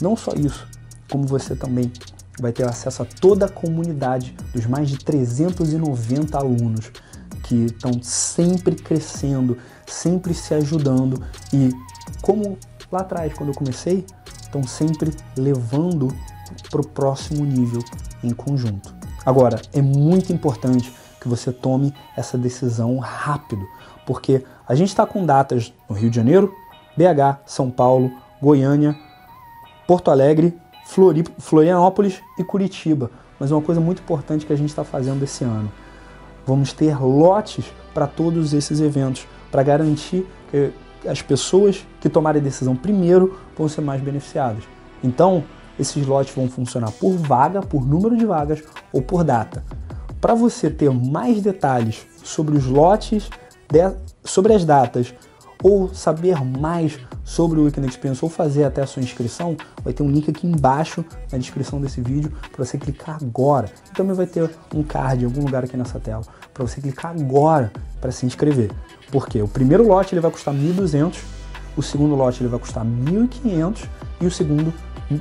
Não 0.00 0.16
só 0.16 0.32
isso, 0.32 0.66
como 1.10 1.24
você 1.24 1.54
também 1.54 1.92
vai 2.40 2.52
ter 2.52 2.64
acesso 2.64 3.02
a 3.02 3.06
toda 3.06 3.46
a 3.46 3.48
comunidade 3.48 4.34
dos 4.52 4.66
mais 4.66 4.88
de 4.88 4.98
390 4.98 6.36
alunos 6.36 6.90
que 7.44 7.66
estão 7.66 8.02
sempre 8.02 8.74
crescendo, 8.74 9.56
sempre 9.86 10.34
se 10.34 10.54
ajudando 10.54 11.22
e, 11.52 11.70
como 12.24 12.58
lá 12.90 13.00
atrás, 13.00 13.34
quando 13.34 13.50
eu 13.50 13.54
comecei, 13.54 14.06
estão 14.40 14.66
sempre 14.66 15.14
levando 15.36 16.08
para 16.70 16.80
o 16.80 16.86
próximo 16.86 17.44
nível 17.44 17.82
em 18.22 18.32
conjunto. 18.32 18.94
Agora, 19.26 19.60
é 19.74 19.82
muito 19.82 20.32
importante 20.32 20.90
que 21.20 21.28
você 21.28 21.52
tome 21.52 21.94
essa 22.16 22.38
decisão 22.38 22.96
rápido, 22.98 23.66
porque 24.06 24.42
a 24.66 24.74
gente 24.74 24.88
está 24.88 25.04
com 25.04 25.26
datas 25.26 25.70
no 25.86 25.94
Rio 25.94 26.08
de 26.08 26.16
Janeiro, 26.16 26.50
BH, 26.96 27.40
São 27.44 27.70
Paulo, 27.70 28.10
Goiânia, 28.40 28.96
Porto 29.86 30.10
Alegre 30.10 30.58
Florianópolis 31.38 32.22
e 32.38 32.44
Curitiba. 32.44 33.10
Mas 33.38 33.50
uma 33.50 33.60
coisa 33.60 33.82
muito 33.82 34.00
importante 34.00 34.46
que 34.46 34.52
a 34.52 34.56
gente 34.56 34.70
está 34.70 34.84
fazendo 34.84 35.22
esse 35.22 35.44
ano. 35.44 35.70
Vamos 36.46 36.72
ter 36.72 36.98
lotes 37.02 37.66
para 37.92 38.06
todos 38.06 38.54
esses 38.54 38.80
eventos, 38.80 39.26
para 39.50 39.62
garantir 39.62 40.26
que 40.50 40.72
as 41.06 41.22
pessoas 41.22 41.84
que 42.00 42.08
tomarem 42.08 42.40
a 42.40 42.44
decisão 42.44 42.74
primeiro 42.74 43.38
vão 43.56 43.68
ser 43.68 43.80
mais 43.80 44.00
beneficiadas. 44.00 44.64
Então, 45.02 45.44
esses 45.78 46.06
lotes 46.06 46.34
vão 46.34 46.48
funcionar 46.48 46.90
por 46.92 47.12
vaga, 47.16 47.60
por 47.60 47.86
número 47.86 48.16
de 48.16 48.24
vagas 48.24 48.62
ou 48.92 49.02
por 49.02 49.24
data. 49.24 49.64
Para 50.20 50.34
você 50.34 50.70
ter 50.70 50.90
mais 50.90 51.42
detalhes 51.42 52.06
sobre 52.22 52.56
os 52.56 52.66
lotes, 52.66 53.28
sobre 54.24 54.54
as 54.54 54.64
datas 54.64 55.12
ou 55.62 55.92
saber 55.94 56.42
mais 56.44 56.98
sobre 57.24 57.58
o 57.58 57.64
Weekend 57.64 57.88
Experience 57.88 58.22
ou 58.22 58.30
fazer 58.30 58.64
até 58.64 58.82
a 58.82 58.86
sua 58.86 59.02
inscrição, 59.02 59.56
vai 59.82 59.92
ter 59.92 60.02
um 60.02 60.10
link 60.10 60.30
aqui 60.30 60.46
embaixo 60.46 61.04
na 61.32 61.38
descrição 61.38 61.80
desse 61.80 62.00
vídeo 62.00 62.32
para 62.52 62.64
você 62.64 62.76
clicar 62.76 63.16
agora. 63.22 63.70
E 63.90 63.94
também 63.94 64.14
vai 64.14 64.26
ter 64.26 64.48
um 64.74 64.82
card 64.82 65.22
em 65.22 65.26
algum 65.26 65.42
lugar 65.42 65.64
aqui 65.64 65.76
nessa 65.76 65.98
tela 65.98 66.22
para 66.52 66.66
você 66.66 66.80
clicar 66.80 67.12
agora 67.12 67.72
para 68.00 68.12
se 68.12 68.26
inscrever. 68.26 68.70
Porque 69.14 69.40
o 69.40 69.46
primeiro 69.46 69.86
lote 69.86 70.12
ele 70.12 70.20
vai 70.20 70.28
custar 70.28 70.52
1.200, 70.52 71.18
o 71.76 71.82
segundo 71.82 72.16
lote 72.16 72.42
ele 72.42 72.48
vai 72.48 72.58
custar 72.58 72.84
1.500 72.84 73.88
e 74.20 74.26
o 74.26 74.30
segundo, 74.30 74.74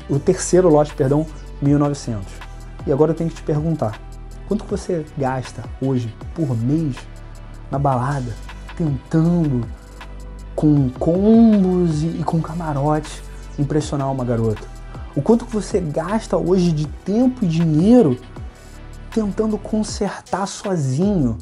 o 0.09 0.17
terceiro 0.17 0.67
lote, 0.67 0.95
perdão, 0.95 1.27
1.900. 1.63 2.21
E 2.87 2.91
agora 2.91 3.11
eu 3.11 3.15
tenho 3.15 3.29
que 3.29 3.35
te 3.35 3.43
perguntar, 3.43 4.01
quanto 4.47 4.65
você 4.65 5.05
gasta 5.15 5.63
hoje 5.79 6.11
por 6.33 6.57
mês 6.57 6.95
na 7.69 7.77
balada 7.77 8.33
tentando 8.75 9.63
com 10.55 10.89
combos 10.97 12.01
e, 12.01 12.23
com 12.25 12.41
camarotes 12.41 13.21
impressionar 13.59 14.11
uma 14.11 14.25
garota? 14.25 14.67
O 15.15 15.21
quanto 15.21 15.45
você 15.45 15.79
gasta 15.79 16.35
hoje 16.35 16.71
de 16.71 16.87
tempo 16.87 17.45
e 17.45 17.47
dinheiro 17.47 18.17
tentando 19.11 19.55
consertar 19.55 20.47
sozinho 20.47 21.37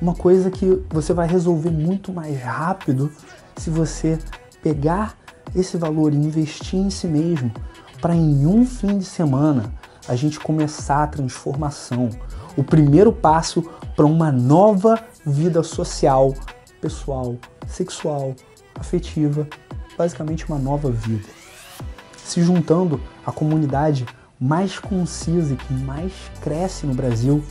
uma 0.00 0.14
coisa 0.14 0.50
que 0.50 0.82
você 0.90 1.12
vai 1.12 1.26
resolver 1.26 1.70
muito 1.70 2.12
mais 2.12 2.40
rápido 2.40 3.10
se 3.56 3.70
você 3.70 4.18
pegar 4.62 5.16
esse 5.54 5.76
valor 5.76 6.12
e 6.12 6.16
investir 6.16 6.78
em 6.78 6.90
si 6.90 7.06
mesmo 7.06 7.52
para 8.00 8.14
em 8.14 8.46
um 8.46 8.66
fim 8.66 8.98
de 8.98 9.04
semana 9.04 9.72
a 10.06 10.14
gente 10.14 10.38
começar 10.38 11.02
a 11.02 11.06
transformação. 11.06 12.10
O 12.56 12.62
primeiro 12.62 13.12
passo 13.12 13.62
para 13.96 14.04
uma 14.04 14.30
nova 14.30 14.98
vida 15.24 15.62
social, 15.62 16.34
pessoal, 16.80 17.36
sexual, 17.66 18.34
afetiva, 18.74 19.48
basicamente 19.96 20.46
uma 20.46 20.58
nova 20.58 20.90
vida. 20.90 21.28
Se 22.24 22.42
juntando 22.42 23.00
à 23.24 23.32
comunidade 23.32 24.04
mais 24.38 24.78
concisa 24.78 25.54
e 25.54 25.56
que 25.56 25.72
mais 25.72 26.12
cresce 26.42 26.86
no 26.86 26.94
Brasil, 26.94 27.42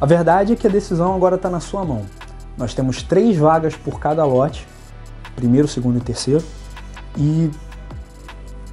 a 0.00 0.06
verdade 0.06 0.54
é 0.54 0.56
que 0.56 0.66
a 0.66 0.70
decisão 0.70 1.14
agora 1.14 1.36
está 1.36 1.50
na 1.50 1.60
sua 1.60 1.84
mão. 1.84 2.06
Nós 2.56 2.72
temos 2.72 3.02
três 3.02 3.36
vagas 3.36 3.76
por 3.76 4.00
cada 4.00 4.24
lote, 4.24 4.66
primeiro, 5.36 5.68
segundo 5.68 5.98
e 5.98 6.00
terceiro, 6.00 6.42
e 7.16 7.50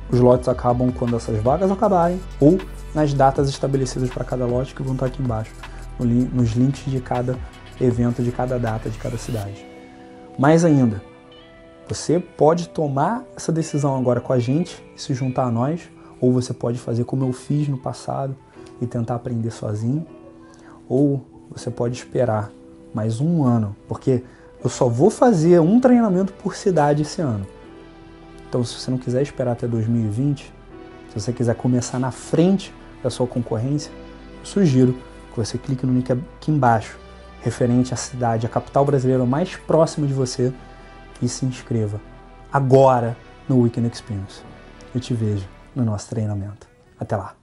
os 0.09 0.19
lotes 0.19 0.47
acabam 0.47 0.91
quando 0.91 1.15
essas 1.15 1.41
vagas 1.41 1.69
acabarem 1.69 2.19
ou 2.39 2.57
nas 2.93 3.13
datas 3.13 3.49
estabelecidas 3.49 4.09
para 4.09 4.23
cada 4.23 4.45
lote 4.45 4.73
que 4.73 4.81
vão 4.81 4.93
estar 4.93 5.07
aqui 5.07 5.21
embaixo, 5.21 5.53
nos 5.99 6.51
links 6.51 6.89
de 6.89 6.99
cada 7.01 7.37
evento, 7.79 8.23
de 8.23 8.31
cada 8.31 8.57
data, 8.57 8.89
de 8.89 8.97
cada 8.97 9.17
cidade. 9.17 9.65
Mais 10.39 10.63
ainda, 10.63 11.01
você 11.87 12.19
pode 12.19 12.69
tomar 12.69 13.23
essa 13.35 13.51
decisão 13.51 13.97
agora 13.97 14.21
com 14.21 14.31
a 14.31 14.39
gente 14.39 14.83
e 14.95 15.01
se 15.01 15.13
juntar 15.13 15.45
a 15.45 15.51
nós, 15.51 15.89
ou 16.21 16.31
você 16.31 16.53
pode 16.53 16.79
fazer 16.79 17.03
como 17.03 17.25
eu 17.25 17.33
fiz 17.33 17.67
no 17.67 17.77
passado 17.77 18.35
e 18.81 18.87
tentar 18.87 19.15
aprender 19.15 19.51
sozinho, 19.51 20.05
ou 20.89 21.25
você 21.49 21.69
pode 21.69 21.95
esperar 21.95 22.51
mais 22.93 23.19
um 23.19 23.43
ano, 23.43 23.75
porque 23.87 24.23
eu 24.63 24.69
só 24.69 24.87
vou 24.87 25.09
fazer 25.09 25.59
um 25.59 25.79
treinamento 25.79 26.33
por 26.33 26.55
cidade 26.55 27.03
esse 27.03 27.21
ano. 27.21 27.45
Então, 28.47 28.63
se 28.63 28.79
você 28.79 28.89
não 28.89 28.97
quiser 28.97 29.21
esperar 29.21 29.51
até 29.51 29.67
2020, 29.67 30.53
se 31.09 31.19
você 31.19 31.33
quiser 31.33 31.55
começar 31.55 31.99
na 31.99 32.11
frente 32.11 32.73
da 33.03 33.09
sua 33.09 33.27
concorrência, 33.27 33.91
eu 34.39 34.45
sugiro 34.45 34.93
que 35.31 35.37
você 35.37 35.57
clique 35.57 35.85
no 35.85 35.93
link 35.93 36.11
aqui 36.11 36.51
embaixo, 36.51 36.97
referente 37.41 37.93
à 37.93 37.97
cidade, 37.97 38.45
a 38.45 38.49
capital 38.49 38.85
brasileira 38.85 39.25
mais 39.25 39.55
próxima 39.55 40.07
de 40.07 40.13
você, 40.13 40.53
e 41.21 41.27
se 41.27 41.45
inscreva 41.45 41.99
agora 42.51 43.17
no 43.47 43.61
Weekend 43.61 43.87
Experience. 43.87 44.41
Eu 44.93 45.01
te 45.01 45.13
vejo 45.13 45.47
no 45.75 45.83
nosso 45.83 46.09
treinamento. 46.09 46.67
Até 46.99 47.15
lá. 47.15 47.35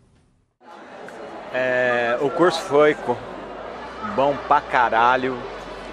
É, 1.53 2.19
o 2.21 2.31
curso 2.31 2.61
foi 2.61 2.95
bom 4.15 4.37
pra 4.49 4.61
caralho, 4.61 5.37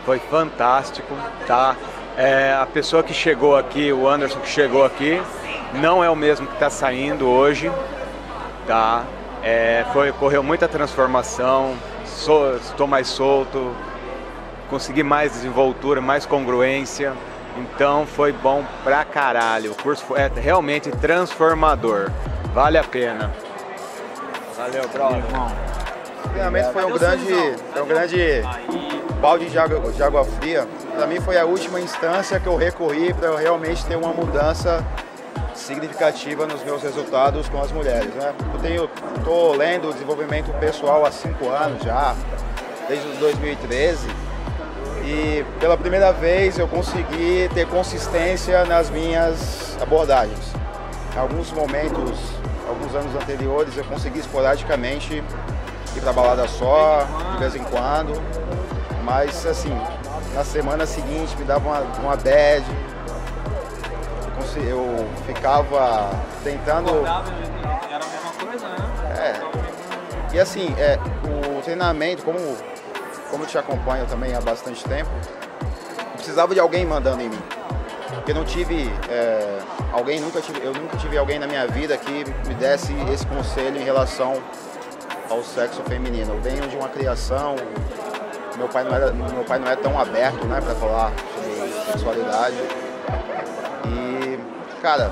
foi 0.06 0.20
fantástico, 0.20 1.15
tá? 1.48 1.75
É, 2.18 2.53
a 2.53 2.65
pessoa 2.65 3.03
que 3.03 3.13
chegou 3.13 3.56
aqui, 3.56 3.91
o 3.91 4.08
Anderson 4.08 4.39
que 4.39 4.50
chegou 4.50 4.86
aqui, 4.86 5.22
não 5.74 6.03
é 6.03 6.10
o 6.10 6.15
mesmo 6.15 6.48
que 6.48 6.53
está 6.53 6.70
saindo 6.70 7.27
hoje, 7.27 7.72
tá? 8.68 9.03
É, 9.44 9.86
foi, 9.94 10.12
correu 10.12 10.44
muita 10.44 10.68
transformação, 10.68 11.75
sou, 12.06 12.56
estou 12.58 12.86
mais 12.86 13.08
solto, 13.08 13.75
consegui 14.70 15.03
mais 15.03 15.34
desenvoltura, 15.34 16.00
mais 16.00 16.25
congruência. 16.25 17.13
Então 17.58 18.06
foi 18.06 18.32
bom 18.32 18.63
pra 18.84 19.03
caralho. 19.03 19.72
O 19.72 19.75
curso 19.75 20.15
é 20.15 20.32
realmente 20.34 20.89
transformador. 20.91 22.10
Vale 22.53 22.77
a 22.77 22.84
pena. 22.84 23.32
Valeu, 24.56 24.88
brother. 24.89 25.80
Realmente 26.33 26.71
foi 26.71 26.85
um 26.85 26.97
grande, 26.97 27.55
foi 27.73 27.81
um 27.81 27.87
grande 27.87 28.41
balde 29.19 29.49
de 29.49 29.59
água, 29.59 29.91
de 29.91 30.03
água 30.03 30.23
fria. 30.23 30.67
Para 30.95 31.07
mim 31.07 31.19
foi 31.19 31.37
a 31.37 31.45
última 31.45 31.79
instância 31.79 32.39
que 32.39 32.47
eu 32.47 32.55
recorri 32.55 33.13
para 33.13 33.27
eu 33.27 33.35
realmente 33.35 33.85
ter 33.85 33.95
uma 33.95 34.13
mudança 34.13 34.85
significativa 35.53 36.45
nos 36.47 36.63
meus 36.63 36.81
resultados 36.81 37.47
com 37.49 37.61
as 37.61 37.71
mulheres. 37.71 38.13
Né? 38.15 38.33
Eu 38.53 38.59
tenho, 38.59 38.89
tô 39.23 39.53
lendo 39.53 39.93
desenvolvimento 39.93 40.51
pessoal 40.59 41.05
há 41.05 41.11
cinco 41.11 41.49
anos 41.49 41.83
já, 41.83 42.15
desde 42.87 43.07
2013 43.17 44.07
e 45.03 45.43
pela 45.59 45.77
primeira 45.77 46.11
vez 46.11 46.59
eu 46.59 46.67
consegui 46.67 47.49
ter 47.53 47.67
consistência 47.67 48.65
nas 48.65 48.89
minhas 48.89 49.77
abordagens. 49.81 50.53
Em 51.15 51.19
alguns 51.19 51.51
momentos, 51.51 52.19
alguns 52.67 52.95
anos 52.95 53.15
anteriores, 53.15 53.75
eu 53.75 53.83
consegui 53.83 54.19
esporadicamente 54.19 55.23
ir 55.95 56.01
para 56.01 56.13
balada 56.13 56.48
só, 56.48 57.05
de 57.33 57.39
vez 57.39 57.55
em 57.55 57.63
quando, 57.63 58.21
mas 59.03 59.45
assim, 59.45 59.74
na 60.33 60.43
semana 60.43 60.86
seguinte 60.86 61.36
me 61.38 61.43
dava 61.43 61.67
uma, 61.67 61.79
uma 62.01 62.15
bad, 62.15 62.63
eu 64.57 65.07
ficava 65.25 66.10
tentando. 66.43 66.89
Era 66.89 68.03
a 68.03 68.07
mesma 68.07 68.31
coisa, 68.45 68.67
né? 68.67 68.77
É. 69.17 70.36
E 70.36 70.39
assim, 70.39 70.74
é, 70.77 70.98
o 71.25 71.62
treinamento, 71.62 72.24
como 72.24 72.38
como 73.29 73.43
eu 73.43 73.48
te 73.48 73.57
acompanho 73.57 74.05
também 74.07 74.36
há 74.36 74.41
bastante 74.41 74.83
tempo, 74.83 75.10
eu 75.62 76.15
precisava 76.15 76.53
de 76.53 76.60
alguém 76.60 76.86
mandando 76.86 77.21
em 77.21 77.29
mim. 77.29 77.39
Porque 78.13 78.33
não 78.33 78.43
tive 78.43 78.91
é, 79.10 79.60
alguém, 79.93 80.19
nunca 80.19 80.41
tive, 80.41 80.60
eu 80.62 80.74
nunca 80.74 80.98
tive 80.98 81.17
alguém 81.17 81.39
na 81.39 81.48
minha 81.48 81.65
vida 81.65 81.98
que 81.98 82.25
me 82.45 82.53
desse 82.55 82.93
esse 83.12 83.25
conselho 83.25 83.79
em 83.79 83.83
relação 83.83 84.33
ao 85.31 85.43
sexo 85.43 85.81
feminino. 85.83 86.33
Eu 86.33 86.41
venho 86.41 86.67
de 86.67 86.75
uma 86.75 86.89
criação, 86.89 87.55
meu 88.57 88.67
pai 88.67 88.83
não 88.83 88.93
era, 88.93 89.11
meu 89.11 89.43
pai 89.43 89.59
não 89.59 89.67
é 89.69 89.75
tão 89.75 90.00
aberto, 90.00 90.45
né, 90.45 90.59
para 90.61 90.75
falar 90.75 91.11
sobre 91.35 91.91
sexualidade. 91.91 92.55
E, 93.88 94.39
cara, 94.81 95.11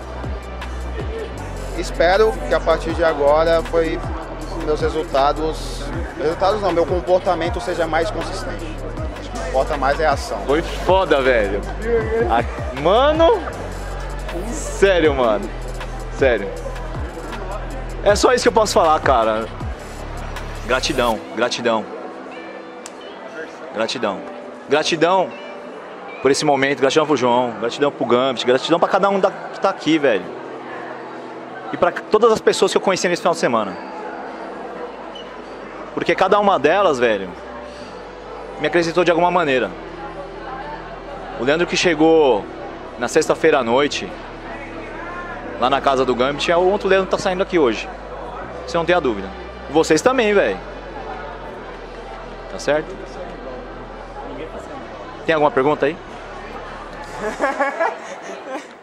espero 1.78 2.34
que 2.48 2.54
a 2.54 2.60
partir 2.60 2.94
de 2.94 3.04
agora 3.04 3.64
foi 3.64 4.00
meus 4.66 4.82
resultados, 4.82 5.84
resultados 6.22 6.62
não, 6.62 6.72
meu 6.72 6.86
comportamento 6.86 7.62
seja 7.62 7.88
mais 7.88 8.12
consistente. 8.12 8.66
O 8.66 9.32
que 9.32 9.50
importa 9.50 9.78
mais 9.78 10.00
é 10.00 10.06
a 10.06 10.12
ação. 10.12 10.40
Foi 10.46 10.62
foda, 10.62 11.22
velho. 11.22 11.62
Mano, 12.82 13.42
sério, 14.52 15.16
mano. 15.16 15.50
Sério. 16.18 16.50
É 18.04 18.16
só 18.16 18.34
isso 18.34 18.44
que 18.44 18.50
eu 18.50 18.54
posso 18.54 18.74
falar, 18.74 19.00
cara. 19.00 19.48
Gratidão, 20.70 21.20
gratidão. 21.36 21.84
Gratidão. 23.74 24.22
Gratidão 24.70 25.32
por 26.22 26.30
esse 26.30 26.46
momento, 26.46 26.80
gratidão 26.80 27.08
pro 27.08 27.18
João, 27.18 27.56
gratidão 27.60 27.92
pro 27.92 28.06
Gambit, 28.06 28.46
gratidão 28.46 28.80
para 28.80 28.88
cada 28.88 29.10
um 29.10 29.20
da, 29.20 29.32
que 29.32 29.60
tá 29.60 29.72
aqui, 29.72 29.98
velho. 29.98 30.24
E 31.74 31.78
para 31.78 31.92
todas 31.92 32.32
as 32.32 32.40
pessoas 32.40 32.72
que 32.72 32.78
eu 32.78 32.82
conheci 32.82 33.08
nesse 33.08 33.20
final 33.20 33.34
de 33.34 33.40
semana. 33.40 33.76
Porque 35.96 36.14
cada 36.14 36.40
uma 36.40 36.60
delas, 36.60 37.00
velho, 37.00 37.32
me 38.62 38.68
acrescentou 38.68 39.04
de 39.04 39.10
alguma 39.10 39.32
maneira. 39.32 39.72
O 41.40 41.46
Leandro 41.46 41.66
que 41.66 41.76
chegou 41.76 42.46
na 43.00 43.08
sexta-feira 43.08 43.58
à 43.58 43.64
noite, 43.64 44.08
lá 45.60 45.68
na 45.68 45.82
casa 45.82 46.06
do 46.06 46.14
Gambit, 46.14 46.52
é 46.52 46.56
o 46.56 46.62
outro 46.62 46.88
Leandro 46.88 47.08
que 47.08 47.12
tá 47.12 47.18
saindo 47.18 47.42
aqui 47.42 47.58
hoje. 47.58 47.90
Você 48.68 48.78
não 48.78 48.86
tem 48.86 48.94
a 48.94 49.00
dúvida. 49.00 49.49
Vocês 49.70 50.02
também, 50.02 50.34
velho. 50.34 50.58
Tá 52.52 52.60
certo? 52.60 52.96
Tem 55.26 55.36
alguma 55.36 55.52
pergunta 55.52 55.86
aí? 55.86 55.96